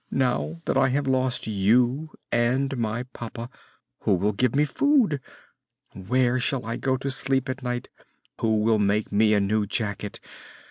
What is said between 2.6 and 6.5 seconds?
my papa, who will give me food? Where